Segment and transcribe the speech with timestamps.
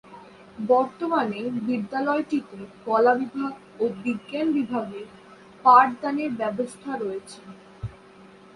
[0.69, 3.51] বর্তমানে বিদ্যালয়টিতে কলা বিভাগ
[3.79, 5.01] ও বিজ্ঞান বিভাগে
[5.65, 7.39] পাঠ দানের ব্যবস্থা রয়েছে।